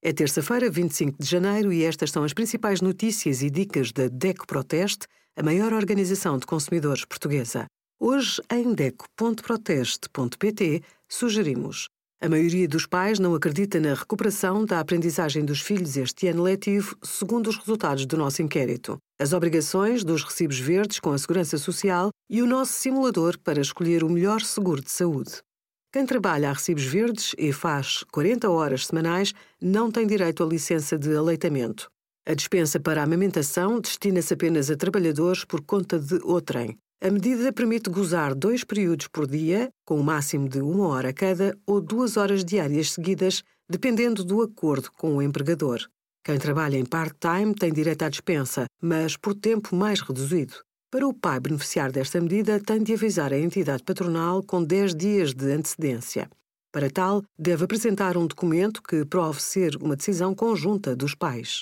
[0.00, 4.46] É terça-feira, 25 de janeiro, e estas são as principais notícias e dicas da DECO
[4.46, 7.66] Proteste, a maior organização de consumidores portuguesa.
[7.98, 11.88] Hoje, em DECO.proteste.pt, sugerimos.
[12.20, 16.96] A maioria dos pais não acredita na recuperação da aprendizagem dos filhos este ano letivo,
[17.02, 18.98] segundo os resultados do nosso inquérito.
[19.18, 24.04] As obrigações dos recibos verdes com a Segurança Social e o nosso simulador para escolher
[24.04, 25.42] o melhor seguro de saúde.
[25.90, 30.98] Quem trabalha a recibos verdes e faz 40 horas semanais não tem direito à licença
[30.98, 31.90] de aleitamento.
[32.26, 36.76] A dispensa para a amamentação destina-se apenas a trabalhadores por conta de outrem.
[37.02, 41.10] A medida permite gozar dois períodos por dia, com o um máximo de uma hora
[41.10, 45.80] cada, ou duas horas diárias seguidas, dependendo do acordo com o empregador.
[46.22, 50.67] Quem trabalha em part-time tem direito à dispensa, mas por tempo mais reduzido.
[50.90, 55.34] Para o pai beneficiar desta medida, tem de avisar a entidade patronal com 10 dias
[55.34, 56.30] de antecedência.
[56.72, 61.60] Para tal, deve apresentar um documento que prove ser uma decisão conjunta dos pais.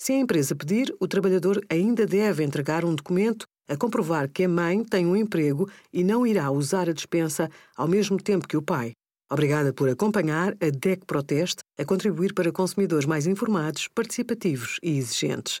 [0.00, 4.48] Se a empresa pedir, o trabalhador ainda deve entregar um documento a comprovar que a
[4.48, 8.62] mãe tem um emprego e não irá usar a dispensa ao mesmo tempo que o
[8.62, 8.92] pai.
[9.28, 15.60] Obrigada por acompanhar a DEC Proteste a contribuir para consumidores mais informados, participativos e exigentes.